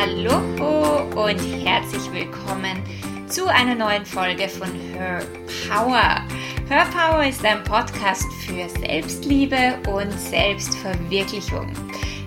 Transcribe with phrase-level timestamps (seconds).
[0.00, 0.38] Hallo
[1.14, 2.82] und herzlich willkommen
[3.28, 5.22] zu einer neuen Folge von Her
[5.68, 6.24] Power.
[6.70, 11.70] Her Power ist ein Podcast für Selbstliebe und Selbstverwirklichung.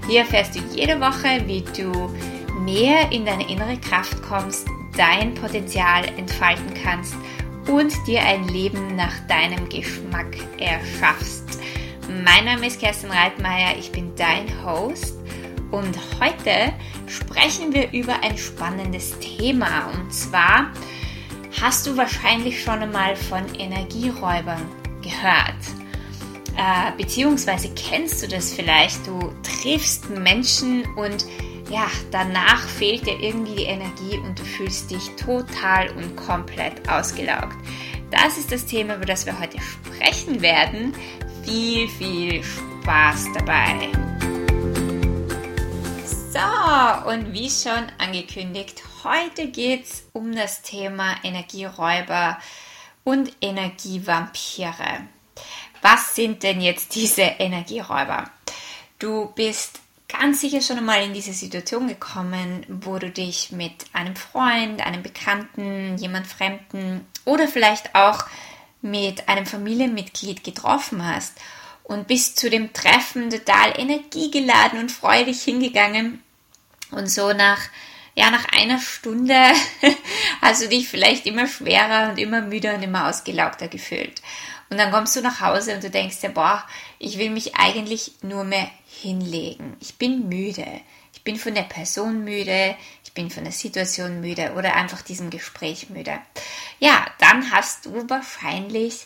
[0.07, 2.13] Hier erfährst du jede Woche, wie du
[2.59, 7.15] mehr in deine innere Kraft kommst, dein Potenzial entfalten kannst
[7.67, 11.59] und dir ein Leben nach deinem Geschmack erschaffst.
[12.23, 15.22] Mein Name ist Kerstin Reitmeier, ich bin dein Host
[15.73, 16.71] und heute
[17.07, 19.87] sprechen wir über ein spannendes Thema.
[19.91, 20.71] Und zwar
[21.59, 24.61] hast du wahrscheinlich schon einmal von Energieräubern
[25.01, 25.57] gehört.
[26.55, 29.07] Äh, beziehungsweise kennst du das vielleicht.
[29.07, 31.25] Du triffst Menschen und
[31.71, 37.57] ja, danach fehlt dir irgendwie die Energie und du fühlst dich total und komplett ausgelaugt.
[38.11, 40.93] Das ist das Thema, über das wir heute sprechen werden.
[41.43, 43.89] Viel, viel Spaß dabei.
[46.43, 52.37] So, und wie schon angekündigt, heute geht es um das Thema Energieräuber
[53.03, 55.07] und Energievampire.
[55.81, 58.29] Was sind denn jetzt diese Energieräuber?
[58.99, 64.15] Du bist ganz sicher schon einmal in diese Situation gekommen, wo du dich mit einem
[64.15, 68.25] Freund, einem Bekannten, jemand Fremden oder vielleicht auch
[68.81, 71.39] mit einem Familienmitglied getroffen hast
[71.83, 76.22] und bist zu dem Treffen total energiegeladen und freudig hingegangen
[76.93, 77.59] und so nach
[78.15, 79.35] ja, nach einer Stunde
[80.41, 84.21] hast du dich vielleicht immer schwerer und immer müder und immer ausgelaugter gefühlt.
[84.69, 86.63] Und dann kommst du nach Hause und du denkst dir, boah,
[86.99, 89.75] ich will mich eigentlich nur mehr hinlegen.
[89.79, 90.65] Ich bin müde.
[91.13, 92.75] Ich bin von der Person müde.
[93.03, 96.19] Ich bin von der Situation müde oder einfach diesem Gespräch müde.
[96.79, 99.05] Ja, dann hast du wahrscheinlich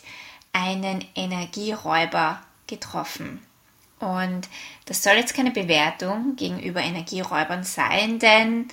[0.52, 3.42] einen Energieräuber getroffen.
[4.00, 4.48] Und
[4.84, 8.68] das soll jetzt keine Bewertung gegenüber Energieräubern sein, denn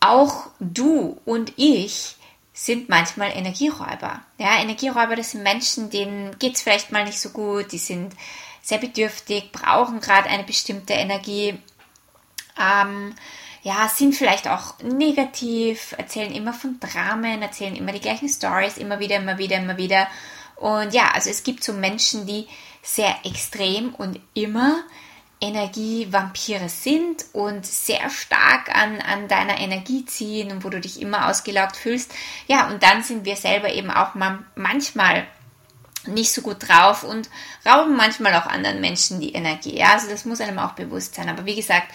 [0.00, 2.16] auch du und ich
[2.52, 4.22] sind manchmal Energieräuber.
[4.38, 8.14] Ja, Energieräuber, das sind Menschen, denen geht es vielleicht mal nicht so gut, die sind
[8.62, 11.58] sehr bedürftig, brauchen gerade eine bestimmte Energie,
[12.60, 13.14] ähm,
[13.62, 18.98] ja, sind vielleicht auch negativ, erzählen immer von Dramen, erzählen immer die gleichen Stories, immer
[18.98, 20.08] wieder, immer wieder, immer wieder.
[20.56, 22.48] Und ja, also es gibt so Menschen, die
[22.82, 24.82] sehr extrem und immer
[25.40, 31.28] Energievampire sind und sehr stark an, an deiner Energie ziehen und wo du dich immer
[31.28, 32.12] ausgelaugt fühlst.
[32.48, 34.14] Ja, und dann sind wir selber eben auch
[34.56, 35.26] manchmal
[36.06, 37.28] nicht so gut drauf und
[37.66, 39.76] rauben manchmal auch anderen Menschen die Energie.
[39.76, 41.28] Ja, also das muss einem auch bewusst sein.
[41.28, 41.92] Aber wie gesagt,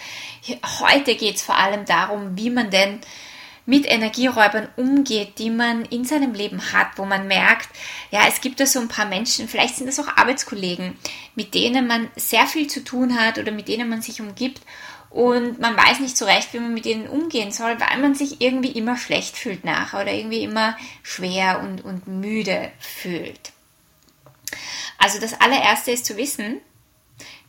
[0.80, 3.00] heute geht es vor allem darum, wie man denn
[3.66, 7.68] mit Energieräubern umgeht, die man in seinem Leben hat, wo man merkt,
[8.10, 10.96] ja, es gibt da so ein paar Menschen, vielleicht sind das auch Arbeitskollegen,
[11.34, 14.60] mit denen man sehr viel zu tun hat oder mit denen man sich umgibt
[15.14, 18.40] und man weiß nicht so recht, wie man mit ihnen umgehen soll, weil man sich
[18.40, 23.52] irgendwie immer schlecht fühlt nachher oder irgendwie immer schwer und, und müde fühlt.
[24.98, 26.60] Also das allererste ist zu wissen,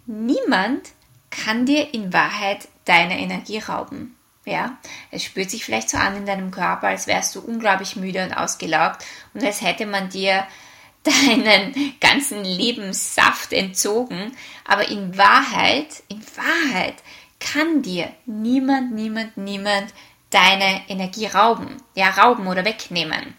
[0.06, 0.90] niemand
[1.32, 4.15] kann dir in Wahrheit deine Energie rauben.
[4.46, 4.78] Ja,
[5.10, 8.34] es spürt sich vielleicht so an in deinem Körper, als wärst du unglaublich müde und
[8.34, 10.46] ausgelaugt und als hätte man dir
[11.04, 14.36] deinen ganzen Lebenssaft entzogen.
[14.64, 16.96] Aber in Wahrheit, in Wahrheit
[17.40, 19.94] kann dir niemand, niemand, niemand
[20.30, 23.36] deine Energie rauben, ja, rauben oder wegnehmen.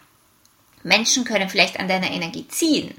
[0.83, 2.93] Menschen können vielleicht an deiner Energie ziehen,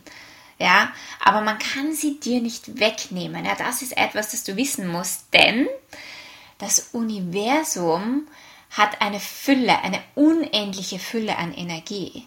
[0.58, 0.92] ja,
[1.24, 3.44] aber man kann sie dir nicht wegnehmen.
[3.44, 5.68] Ja, das ist etwas, das du wissen musst, denn
[6.58, 8.26] das Universum
[8.70, 12.26] hat eine Fülle, eine unendliche Fülle an Energie.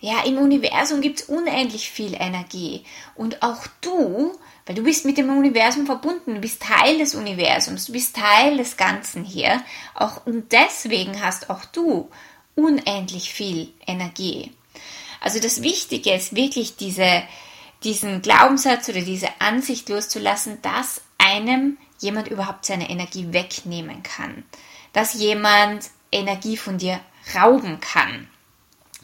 [0.00, 2.84] Ja, im Universum gibt es unendlich viel Energie.
[3.14, 4.32] Und auch du,
[4.66, 8.56] weil du bist mit dem Universum verbunden, du bist Teil des Universums, du bist Teil
[8.56, 9.62] des Ganzen hier.
[9.94, 12.10] Auch und deswegen hast auch du
[12.54, 14.52] unendlich viel Energie.
[15.20, 17.22] Also das Wichtige ist wirklich diese,
[17.82, 24.44] diesen Glaubenssatz oder diese Ansicht loszulassen, dass einem jemand überhaupt seine Energie wegnehmen kann,
[24.92, 27.00] dass jemand Energie von dir
[27.34, 28.28] rauben kann.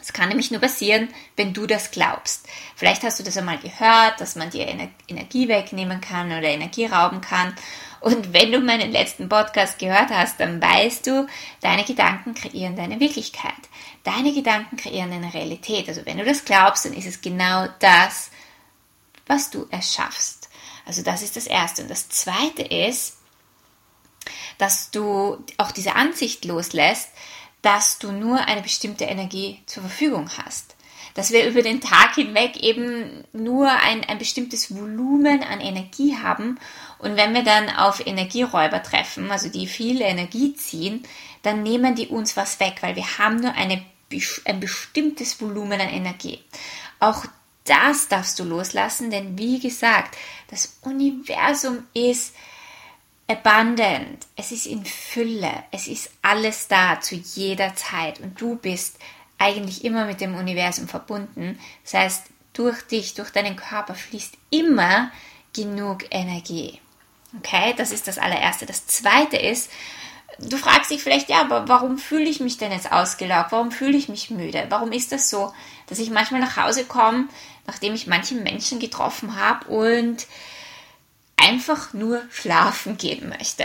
[0.00, 2.48] Es kann nämlich nur passieren, wenn du das glaubst.
[2.74, 7.20] Vielleicht hast du das einmal gehört, dass man dir Energie wegnehmen kann oder Energie rauben
[7.20, 7.54] kann.
[8.00, 11.28] Und wenn du meinen letzten Podcast gehört hast, dann weißt du,
[11.60, 13.52] deine Gedanken kreieren deine Wirklichkeit.
[14.02, 15.88] Deine Gedanken kreieren deine Realität.
[15.88, 18.32] Also wenn du das glaubst, dann ist es genau das,
[19.28, 20.41] was du erschaffst.
[20.86, 21.82] Also das ist das Erste.
[21.82, 23.18] Und das Zweite ist,
[24.58, 27.10] dass du auch diese Ansicht loslässt,
[27.62, 30.76] dass du nur eine bestimmte Energie zur Verfügung hast.
[31.14, 36.58] dass wir über den Tag hinweg eben nur ein, ein bestimmtes Volumen an Energie haben.
[36.98, 41.02] Und wenn wir dann auf Energieräuber treffen, also die viel Energie ziehen,
[41.42, 43.84] dann nehmen die uns was weg, weil wir haben nur eine,
[44.44, 46.40] ein bestimmtes Volumen an Energie.
[47.00, 47.24] Auch
[47.64, 50.16] das darfst du loslassen, denn wie gesagt,
[50.48, 52.34] das Universum ist
[53.28, 58.96] abundant, es ist in Fülle, es ist alles da zu jeder Zeit und du bist
[59.38, 61.58] eigentlich immer mit dem Universum verbunden.
[61.84, 65.10] Das heißt, durch dich, durch deinen Körper fließt immer
[65.52, 66.80] genug Energie.
[67.38, 68.66] Okay, das ist das allererste.
[68.66, 69.70] Das zweite ist,
[70.38, 73.52] du fragst dich vielleicht, ja, aber warum fühle ich mich denn jetzt ausgelaugt?
[73.52, 74.66] Warum fühle ich mich müde?
[74.68, 75.52] Warum ist das so,
[75.92, 77.28] dass ich manchmal nach Hause komme,
[77.66, 80.26] nachdem ich manche Menschen getroffen habe und
[81.36, 83.64] einfach nur schlafen gehen möchte?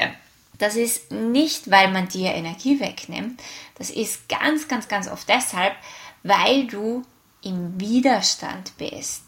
[0.58, 3.42] Das ist nicht, weil man dir Energie wegnimmt.
[3.76, 5.74] Das ist ganz, ganz, ganz oft deshalb,
[6.24, 7.04] weil du
[7.42, 9.24] im Widerstand bist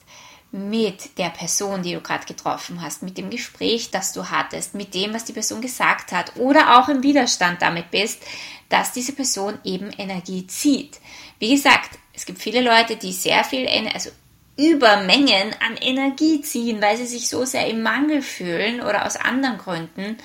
[0.52, 4.94] mit der Person, die du gerade getroffen hast, mit dem Gespräch, das du hattest, mit
[4.94, 8.22] dem, was die Person gesagt hat oder auch im Widerstand damit bist,
[8.68, 11.00] dass diese Person eben Energie zieht.
[11.38, 14.10] Wie gesagt, es gibt viele Leute, die sehr viel, also
[14.58, 19.58] Übermengen an Energie ziehen, weil sie sich so sehr im Mangel fühlen oder aus anderen
[19.58, 20.18] Gründen.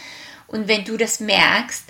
[0.48, 1.84] Und wenn du das merkst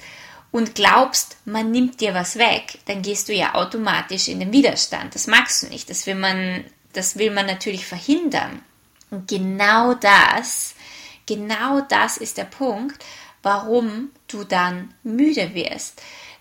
[0.53, 5.15] und glaubst, man nimmt dir was weg, dann gehst du ja automatisch in den Widerstand.
[5.15, 5.89] Das magst du nicht.
[5.89, 6.65] Das will man
[6.95, 8.63] das will man natürlich verhindern.
[9.11, 10.75] Und genau das,
[11.27, 13.05] genau das ist der Punkt,
[13.43, 16.01] warum du dann müde wirst.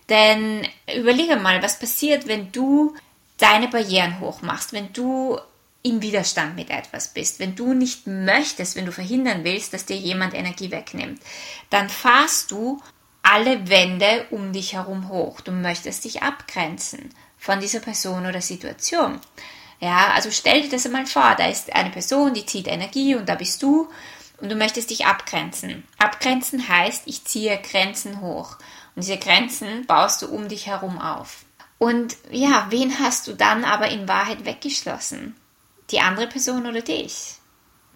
[0.09, 2.95] Denn überlege mal, was passiert, wenn du
[3.44, 5.38] deine Barrieren hochmachst, wenn du
[5.81, 9.98] im Widerstand mit etwas bist, wenn du nicht möchtest, wenn du verhindern willst, dass dir
[9.98, 11.22] jemand Energie wegnimmt,
[11.69, 12.81] dann fahrst du
[13.22, 15.42] alle Wände um dich herum hoch.
[15.42, 19.19] Du möchtest dich abgrenzen von dieser Person oder Situation.
[19.81, 23.28] Ja, also stell dir das einmal vor, da ist eine Person, die zieht Energie und
[23.28, 23.90] da bist du
[24.40, 25.84] und du möchtest dich abgrenzen.
[25.98, 28.57] Abgrenzen heißt, ich ziehe Grenzen hoch
[28.95, 31.44] und diese Grenzen baust du um dich herum auf.
[31.78, 35.36] Und ja, wen hast du dann aber in Wahrheit weggeschlossen?
[35.92, 37.36] Die andere Person oder dich?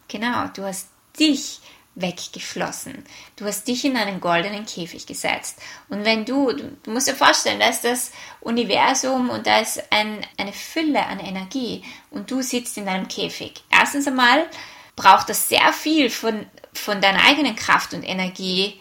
[0.08, 0.90] Genau, du hast
[1.20, 1.62] dich
[1.96, 3.04] weggeschlossen.
[3.36, 5.60] Du hast dich in einen goldenen Käfig gesetzt.
[5.90, 10.26] Und wenn du, du musst dir vorstellen, da ist das Universum und da ist ein,
[10.38, 13.64] eine Fülle an Energie und du sitzt in deinem Käfig.
[13.72, 14.48] Erstens einmal
[14.96, 18.80] braucht das sehr viel von, von deiner eigenen Kraft und Energie,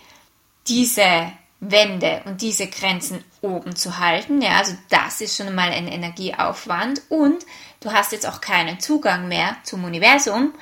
[0.69, 4.43] diese Wände und diese Grenzen oben zu halten.
[4.43, 7.47] Ja, also das ist schon mal ein Energieaufwand und
[7.81, 10.53] du hast jetzt auch keinen Zugang mehr zum Universum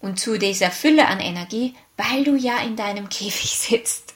[0.00, 4.14] und zu dieser Fülle an Energie, weil du ja in deinem Käfig sitzt.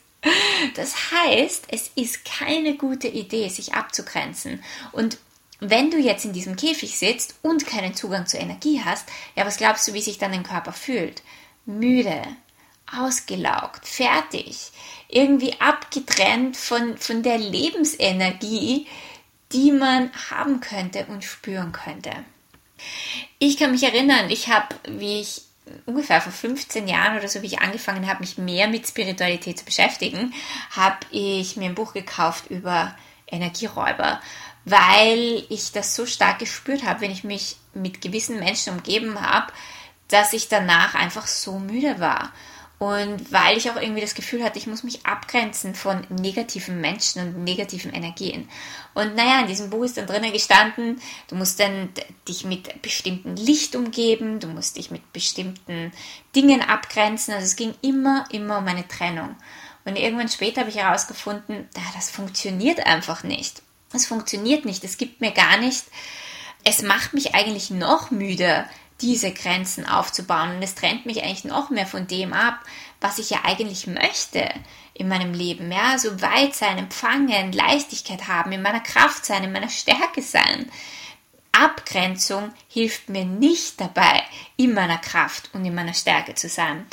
[0.75, 4.63] Das heißt, es ist keine gute Idee, sich abzugrenzen.
[4.93, 5.19] Und
[5.61, 9.57] wenn du jetzt in diesem Käfig sitzt und keinen Zugang zur Energie hast, ja, was
[9.57, 11.23] glaubst du, wie sich dann dein Körper fühlt?
[11.67, 12.23] Müde,
[12.97, 14.71] ausgelaugt, fertig,
[15.09, 18.87] irgendwie abgetrennt von, von der Lebensenergie,
[19.53, 22.13] die man haben könnte und spüren könnte.
[23.39, 25.43] Ich kann mich erinnern, ich habe, wie ich
[25.87, 29.65] ungefähr vor 15 Jahren oder so, wie ich angefangen habe, mich mehr mit Spiritualität zu
[29.65, 30.33] beschäftigen,
[30.71, 32.95] habe ich mir ein Buch gekauft über
[33.27, 34.21] Energieräuber,
[34.65, 39.53] weil ich das so stark gespürt habe, wenn ich mich mit gewissen Menschen umgeben habe,
[40.09, 42.33] dass ich danach einfach so müde war.
[42.79, 47.21] Und weil ich auch irgendwie das Gefühl hatte, ich muss mich abgrenzen von negativen Menschen
[47.23, 48.49] und negativen Energien.
[48.95, 51.89] Und naja, in diesem Buch ist dann drinnen gestanden, du musst dann
[52.29, 55.93] dich mit bestimmten Licht umgeben, du musst dich mit bestimmten
[56.37, 57.35] Dingen abgrenzen.
[57.35, 59.35] Also es ging immer, immer um eine Trennung.
[59.85, 63.63] Und irgendwann später habe ich herausgefunden, das funktioniert einfach nicht.
[63.93, 64.85] Es funktioniert nicht.
[64.85, 65.85] Es gibt mir gar nicht,
[66.63, 68.69] es macht mich eigentlich noch müder,
[69.01, 70.57] diese Grenzen aufzubauen.
[70.57, 72.59] Und es trennt mich eigentlich noch mehr von dem ab,
[73.01, 74.49] was ich ja eigentlich möchte
[74.95, 75.71] in meinem Leben.
[75.71, 80.71] Ja, so weit sein, empfangen, Leichtigkeit haben, in meiner Kraft sein, in meiner Stärke sein.
[81.53, 84.23] Abgrenzung hilft mir nicht dabei,
[84.57, 86.87] in meiner Kraft und in meiner Stärke zu sein.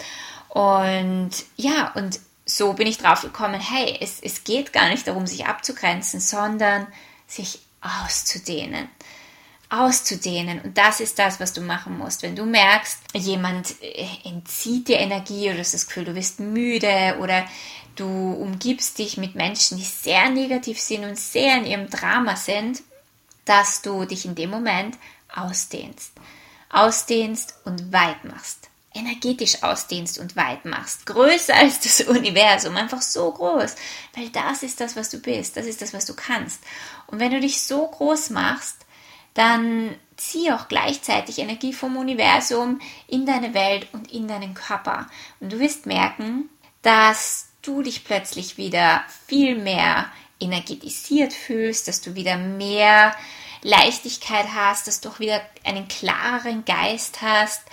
[0.49, 5.27] Und ja, und so bin ich drauf gekommen, hey, es, es geht gar nicht darum,
[5.27, 6.87] sich abzugrenzen, sondern
[7.27, 8.87] sich auszudehnen
[9.69, 10.61] auszudehnen.
[10.61, 12.21] Und das ist das, was du machen musst.
[12.21, 17.17] Wenn du merkst, jemand äh, entzieht dir Energie oder hast das Gefühl, du bist müde
[17.19, 17.45] oder
[17.95, 22.83] du umgibst dich mit Menschen, die sehr negativ sind und sehr in ihrem Drama sind,
[23.45, 24.97] dass du dich in dem Moment
[25.33, 26.11] ausdehnst.
[26.69, 28.69] Ausdehnst und weit machst.
[28.93, 31.05] Energetisch ausdehnst und weit machst.
[31.05, 32.75] Größer als das Universum.
[32.77, 33.75] Einfach so groß.
[34.15, 35.57] Weil das ist das, was du bist.
[35.57, 36.61] Das ist das, was du kannst.
[37.07, 38.84] Und wenn du dich so groß machst,
[39.35, 45.07] dann zieh auch gleichzeitig Energie vom Universum in deine Welt und in deinen Körper.
[45.39, 46.49] Und du wirst merken,
[46.81, 50.07] dass du dich plötzlich wieder viel mehr
[50.39, 53.15] energetisiert fühlst, dass du wieder mehr
[53.61, 57.63] Leichtigkeit hast, dass du auch wieder einen klareren Geist hast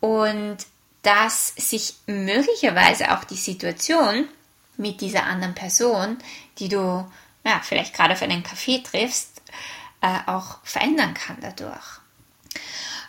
[0.00, 0.58] und
[1.02, 4.26] dass sich möglicherweise auch die Situation
[4.76, 6.18] mit dieser anderen Person,
[6.58, 7.06] die du
[7.44, 9.33] ja, vielleicht gerade auf einen Kaffee triffst,
[10.04, 12.00] äh, auch verändern kann dadurch.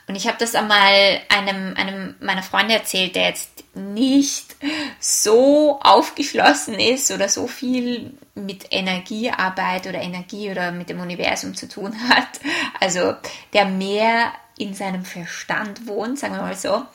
[0.08, 4.56] Und ich habe das einmal einem, einem meiner Freunde erzählt, der jetzt nicht
[5.00, 11.68] so aufgeschlossen ist oder so viel mit Energiearbeit oder Energie oder mit dem Universum zu
[11.68, 12.40] tun hat.
[12.80, 13.16] Also
[13.54, 16.86] der mehr in seinem Verstand wohnt, sagen wir mal so.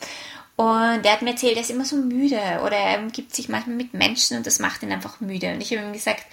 [0.57, 3.77] Und der hat mir erzählt, er ist immer so müde oder er gibt sich manchmal
[3.77, 5.53] mit Menschen und das macht ihn einfach müde.
[5.53, 6.25] Und ich habe ihm gesagt,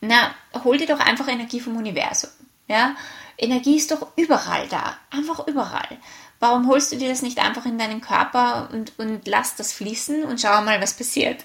[0.00, 2.30] na, hol dir doch einfach Energie vom Universum.
[2.68, 2.96] Ja?
[3.38, 5.98] Energie ist doch überall da, einfach überall.
[6.38, 10.24] Warum holst du dir das nicht einfach in deinen Körper und, und lass das fließen
[10.24, 11.44] und schau mal, was passiert?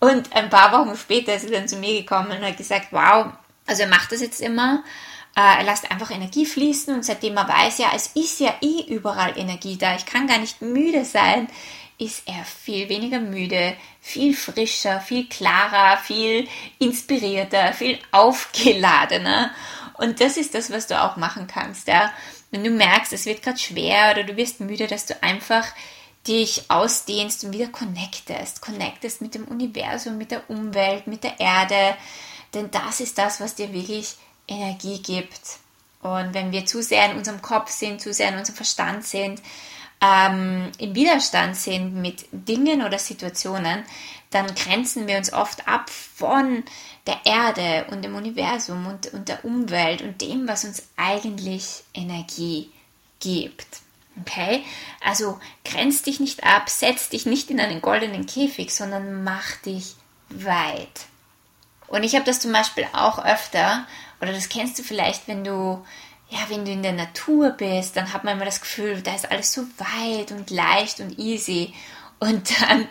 [0.00, 3.32] Und ein paar Wochen später ist er dann zu mir gekommen und hat gesagt, wow,
[3.66, 4.84] also er macht das jetzt immer,
[5.36, 8.82] äh, er lässt einfach Energie fließen und seitdem er weiß, ja, es ist ja eh
[8.92, 11.48] überall Energie da, ich kann gar nicht müde sein,
[11.98, 16.48] ist er viel weniger müde, viel frischer, viel klarer, viel
[16.78, 19.50] inspirierter, viel aufgeladener.
[19.98, 22.10] Und das ist das, was du auch machen kannst, ja.
[22.50, 25.66] Wenn du merkst, es wird gerade schwer oder du wirst müde, dass du einfach
[26.26, 28.62] dich ausdehnst und wieder connectest.
[28.62, 31.96] Connectest mit dem Universum, mit der Umwelt, mit der Erde.
[32.54, 34.14] Denn das ist das, was dir wirklich
[34.46, 35.58] Energie gibt.
[36.00, 39.42] Und wenn wir zu sehr in unserem Kopf sind, zu sehr in unserem Verstand sind,
[40.00, 43.84] ähm, im Widerstand sind mit Dingen oder Situationen,
[44.30, 46.64] dann grenzen wir uns oft ab von
[47.06, 52.70] der Erde und dem Universum und, und der Umwelt und dem, was uns eigentlich Energie
[53.20, 53.66] gibt.
[54.20, 54.64] Okay?
[55.04, 59.94] Also grenz dich nicht ab, setz dich nicht in einen goldenen Käfig, sondern mach dich
[60.28, 61.06] weit.
[61.86, 63.86] Und ich habe das zum Beispiel auch öfter,
[64.20, 65.82] oder das kennst du vielleicht, wenn du
[66.30, 69.30] ja, wenn du in der Natur bist, dann hat man immer das Gefühl, da ist
[69.30, 71.72] alles so weit und leicht und easy.
[72.18, 72.88] Und dann,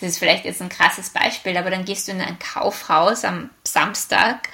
[0.00, 3.50] das ist vielleicht jetzt ein krasses Beispiel, aber dann gehst du in ein Kaufhaus am
[3.64, 4.48] Samstag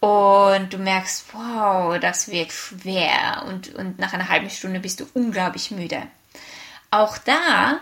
[0.00, 5.06] und du merkst, wow, das wird schwer und, und nach einer halben Stunde bist du
[5.14, 6.02] unglaublich müde.
[6.90, 7.80] Auch da,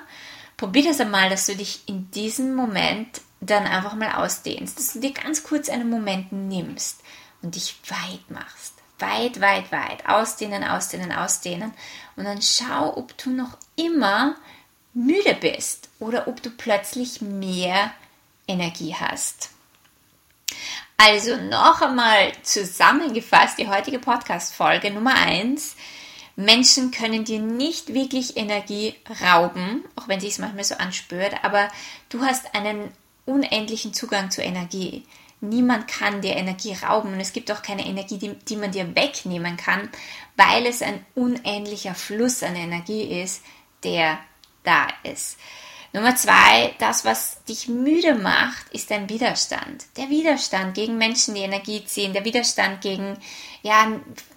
[0.56, 5.00] probier das einmal, dass du dich in diesem Moment dann einfach mal ausdehnst, dass du
[5.00, 7.02] dir ganz kurz einen Moment nimmst
[7.42, 11.72] und dich weit machst weit, weit, weit ausdehnen, ausdehnen, ausdehnen.
[12.16, 14.36] Und dann schau, ob du noch immer
[14.92, 17.92] müde bist oder ob du plötzlich mehr
[18.46, 19.50] Energie hast.
[20.96, 25.76] Also noch einmal zusammengefasst die heutige Podcast-Folge Nummer 1.
[26.36, 31.68] Menschen können dir nicht wirklich Energie rauben, auch wenn sich es manchmal so anspürt, aber
[32.08, 32.90] du hast einen
[33.26, 35.04] unendlichen Zugang zur Energie.
[35.40, 38.94] Niemand kann dir Energie rauben und es gibt auch keine Energie, die, die man dir
[38.94, 39.88] wegnehmen kann,
[40.36, 43.42] weil es ein unendlicher Fluss an Energie ist,
[43.84, 44.18] der
[44.62, 45.38] da ist.
[45.92, 49.86] Nummer zwei, das, was dich müde macht, ist dein Widerstand.
[49.96, 53.18] Der Widerstand gegen Menschen, die Energie ziehen, der Widerstand gegen,
[53.62, 53.90] ja,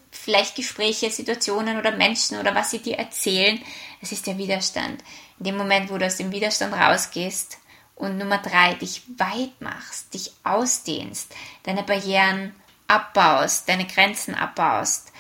[0.09, 3.61] vielleicht Gespräche, Situationen oder Menschen oder was sie dir erzählen.
[4.01, 5.03] Es ist der Widerstand.
[5.37, 7.57] In dem Moment, wo du aus dem Widerstand rausgehst,
[7.95, 12.55] und Nummer drei, dich weit machst, dich ausdehnst, deine Barrieren
[12.87, 15.11] abbaust, deine Grenzen abbaust,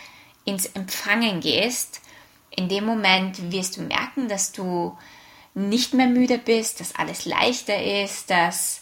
[0.45, 2.01] ins Empfangen gehst,
[2.55, 4.97] in dem Moment wirst du merken, dass du
[5.53, 8.81] nicht mehr müde bist, dass alles leichter ist, dass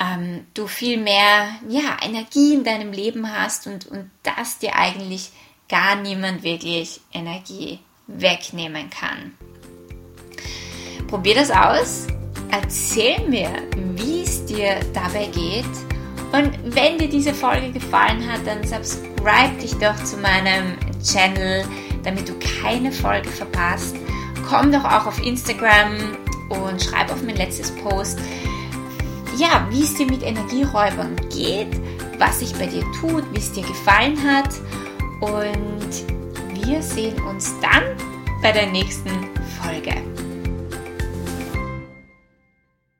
[0.00, 5.30] ähm, du viel mehr ja, Energie in deinem Leben hast und, und dass dir eigentlich
[5.68, 9.36] gar niemand wirklich Energie wegnehmen kann.
[11.08, 12.06] Probier das aus
[12.52, 13.50] Erzähl mir,
[13.94, 15.64] wie es dir dabei geht.
[16.32, 21.64] Und wenn dir diese Folge gefallen hat, dann subscribe dich doch zu meinem Channel,
[22.02, 23.96] damit du keine Folge verpasst.
[24.48, 26.16] Komm doch auch auf Instagram
[26.48, 28.18] und schreib auf mein letztes Post,
[29.36, 31.68] ja, wie es dir mit Energieräubern geht,
[32.18, 34.50] was sich bei dir tut, wie es dir gefallen hat.
[35.20, 37.82] Und wir sehen uns dann
[38.42, 39.10] bei der nächsten
[39.62, 40.09] Folge.